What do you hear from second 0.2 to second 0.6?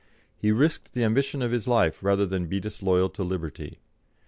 He